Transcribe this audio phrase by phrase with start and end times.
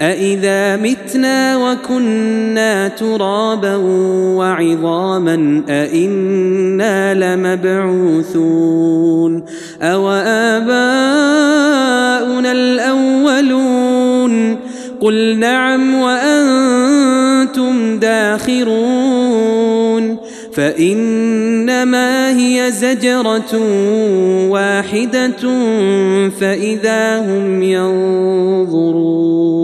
[0.00, 3.76] أإذا متنا وكنا ترابا
[4.36, 9.44] وعظاما أإنا لمبعوثون
[9.82, 11.04] أو آباؤنا
[12.52, 14.56] الأولون
[15.00, 19.64] قل نعم وأنتم داخرون
[20.52, 23.60] فإنما هي زجرة
[24.48, 25.30] واحدة
[26.40, 29.63] فإذا هم ينظرون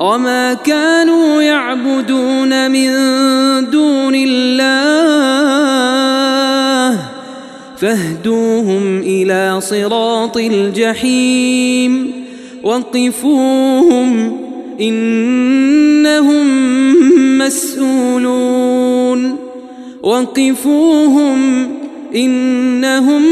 [0.00, 2.90] وما كانوا يعبدون من
[3.70, 4.74] دون الله
[7.76, 12.12] فاهدوهم إلى صراط الجحيم
[12.62, 14.38] وقفوهم
[14.80, 16.46] انهم
[17.38, 19.36] مسؤولون
[20.02, 21.68] وقفوهم
[22.14, 23.22] انهم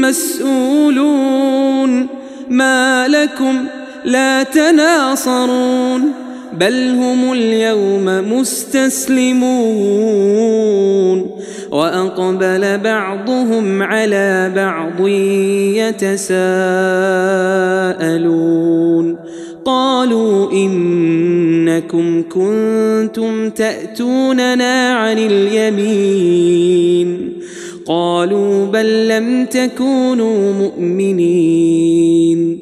[0.00, 2.06] مسؤولون
[2.50, 3.64] ما لكم
[4.04, 6.12] لا تناصرون
[6.60, 9.42] بل هم اليوم مستسلمون.
[11.70, 15.08] وأقبل بعضهم على بعض
[15.78, 16.42] يتساءلون.
[19.64, 27.32] قالوا إنكم كنتم تأتوننا عن اليمين.
[27.86, 32.61] قالوا بل لم تكونوا مؤمنين.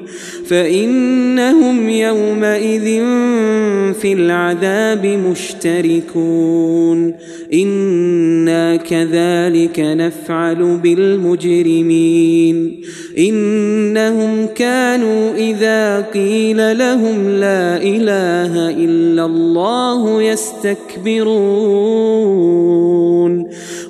[0.51, 2.85] فإنهم يومئذ
[3.93, 7.13] في العذاب مشتركون.
[7.53, 12.81] إنا كذلك نفعل بالمجرمين.
[13.17, 23.10] إنهم كانوا إذا قيل لهم لا إله إلا الله يستكبرون.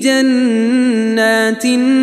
[0.00, 2.00] جنات النعيم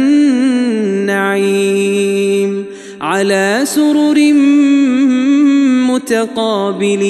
[3.01, 4.33] على سرر
[5.93, 7.07] متقابلين.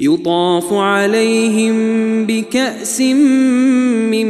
[0.00, 1.76] يطاف عليهم
[2.26, 4.26] بكأس من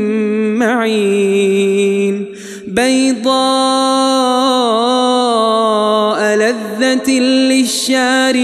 [0.59, 2.25] معين.
[2.69, 3.33] بيضاء
[6.37, 8.43] لذة للشاربين.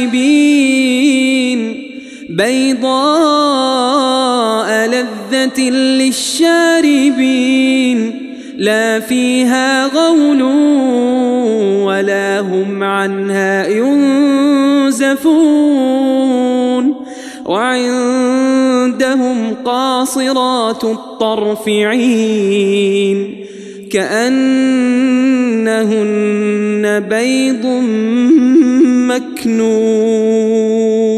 [2.31, 4.08] بيضاء
[5.03, 7.99] لذة للشاربين
[8.57, 10.43] لا فيها غول
[11.83, 15.19] ولا هم عنها ينزفون
[17.47, 23.45] وعندهم قاصرات الطرف عين
[23.93, 24.29] كأنهن
[27.01, 27.67] بيض
[29.09, 31.18] مكنون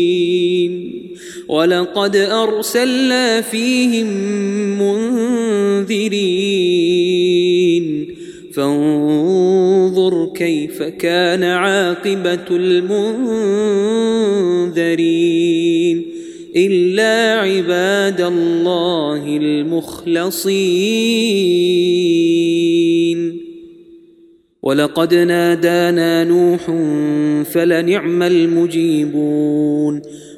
[1.51, 4.07] ولقد أرسلنا فيهم
[5.81, 8.15] منذرين.
[8.53, 12.91] فانظر كيف كان عاقبة المنذرين.
[16.55, 20.51] إلا عباد الله المخلصين.
[24.63, 26.71] ولقد نادانا نوح
[27.43, 30.01] فلنعم المجيبون.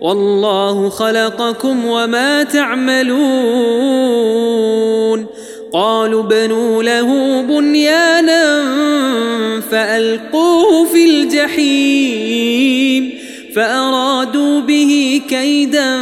[0.00, 3.20] والله خلقكم وما تعملون.
[5.72, 8.62] قالوا بنوا له بنيانا
[9.70, 13.12] فألقوه في الجحيم.
[13.56, 15.98] فأرادوا به كيدا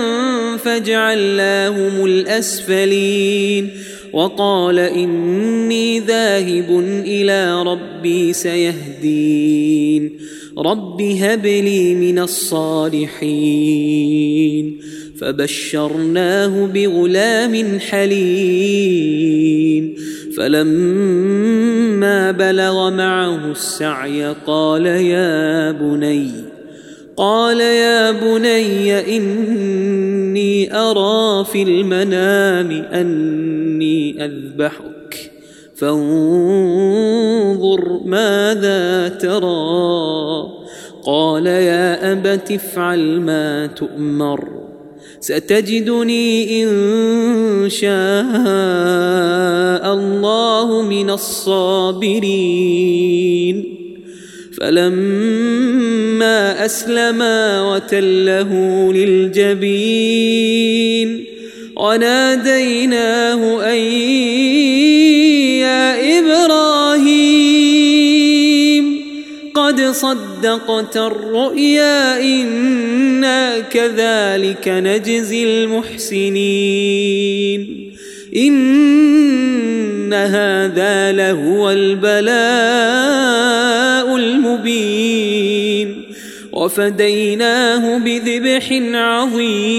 [0.57, 3.71] فجعلناهم الأسفلين.
[4.13, 10.19] وقال إني ذاهب إلى ربي سيهدين.
[10.59, 13.09] رب هب لي من الصالحين
[15.21, 19.29] فبشرناه بغلام حليم
[20.37, 26.31] فلما بلغ معه السعي قال يا بني
[27.17, 34.98] قال يا بني إني أرى في المنام أني أذبحك
[35.81, 40.49] فانظر ماذا ترى.
[41.07, 44.49] قال يا أبت افعل ما تؤمر
[45.21, 46.69] ستجدني إن
[47.71, 47.91] شاء
[49.95, 52.59] الله من الصابرين.
[54.61, 58.53] فلما أسلما وتله
[58.93, 60.39] للجبين
[61.77, 63.79] وناديناه أن
[69.93, 76.69] صدقت الرؤيا إنا كذلك نجزي المحسنين.
[78.37, 82.19] إن هذا لهو البلاء
[84.17, 86.03] المبين.
[86.53, 89.79] وفديناه بذبح عظيم.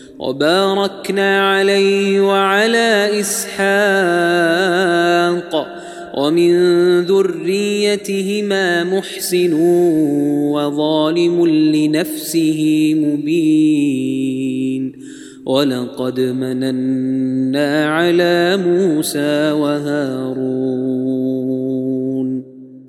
[0.21, 3.61] وباركنا عليه وعلى إسحاق
[6.17, 6.51] ومن
[7.01, 9.53] ذريتهما محسن
[10.53, 14.91] وظالم لنفسه مبين
[15.45, 20.91] ولقد مننا على موسى وهارون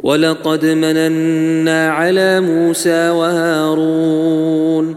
[0.04, 4.96] ولقد مننا على موسى وهارون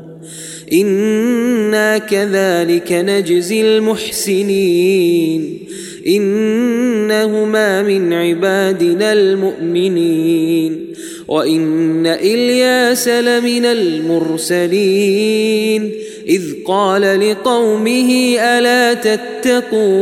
[0.73, 5.59] أنا كذلك نجزي المحسنين
[6.07, 10.87] انهما من عبادنا المؤمنين
[11.27, 15.11] وإن إلياس لمن المرسلين
[16.27, 20.01] إذ قال لقومه ألا تتقون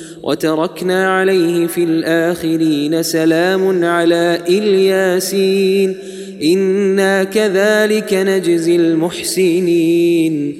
[0.23, 5.95] وتركنا عليه في الآخرين سلام على إلياسين.
[6.43, 10.59] إنا كذلك نجزي المحسنين.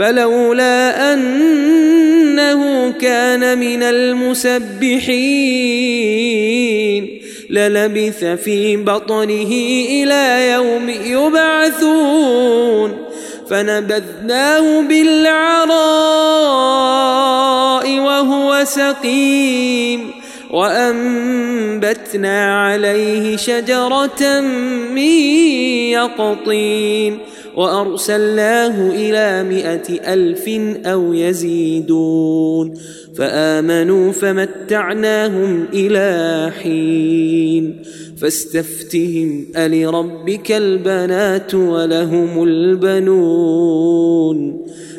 [0.00, 5.20] فلولا أنه كان من المسبحين
[7.50, 9.52] للبث في بطنه
[9.90, 12.96] إلى يوم يبعثون.
[13.50, 15.70] فنبذناه بالعراء
[17.98, 20.10] وهو سقيم.
[20.50, 24.40] وأنبتنا عليه شجرة
[24.94, 25.12] من
[25.92, 27.18] يقطين.
[27.56, 30.48] وأرسلناه إلى مائة ألف
[30.86, 32.74] أو يزيدون
[33.14, 37.82] فآمنوا فمتعناهم إلى حين
[38.16, 43.90] فاستفتهم ألربك البنات ولهم البنون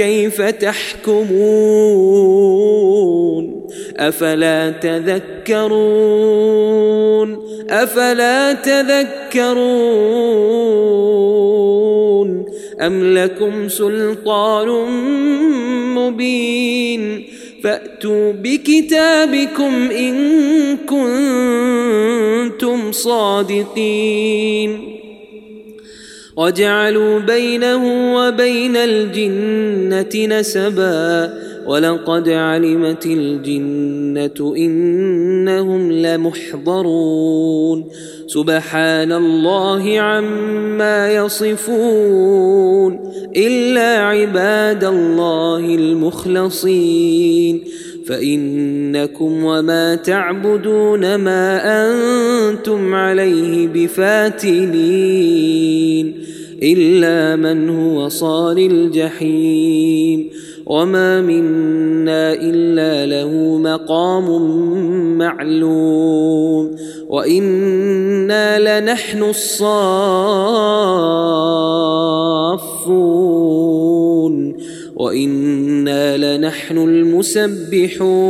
[0.00, 1.30] كيف تحكمون؟
[3.96, 5.60] أفلا تذكرون؟
[7.70, 9.60] أفلا تذكرون؟
[12.80, 14.68] أم لكم سلطان
[15.94, 17.24] مبين؟
[17.64, 24.99] فأتوا بكتابكم إن كنتم صادقين.
[26.40, 31.32] وجعلوا بينه وبين الجنة نسبا
[31.66, 37.84] ولقد علمت الجنة إنهم لمحضرون.
[38.26, 43.12] سبحان الله عما يصفون.
[43.36, 47.64] إلا عباد الله المخلصين.
[48.06, 56.19] فإنكم وما تعبدون ما أنتم عليه بفاتنين.
[56.62, 60.30] إلا من هو صال الجحيم
[60.66, 64.42] وما منا إلا له مقام
[65.18, 66.76] معلوم
[67.08, 69.90] وإنا لنحن الصافون
[74.96, 78.20] وإنا لنحن المسبحون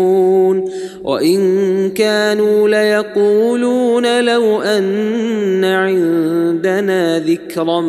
[1.10, 7.80] وإن كانوا ليقولون لو أن عندنا ذكرا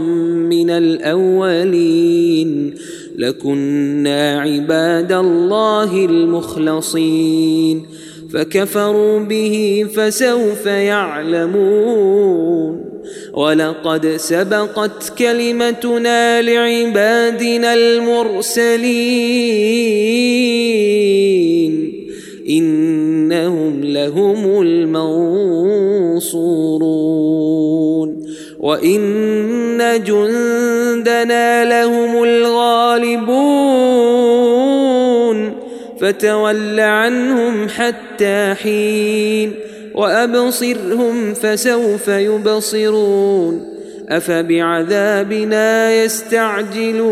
[0.51, 2.73] من الأولين
[3.15, 7.85] لكنا عباد الله المخلصين
[8.33, 12.21] فكفروا به فسوف يعلمون
[13.33, 19.21] ولقد سبقت كلمتنا لعبادنا المرسلين
[22.49, 22.80] إنهم
[24.11, 25.81] لهم المنصورون
[28.59, 33.61] وإن جندنا لهم الغالبون
[35.99, 39.53] فتول عنهم حتى حين
[39.95, 43.71] وأبصرهم فسوف يبصرون
[44.09, 47.11] أفبعذابنا يستعجلون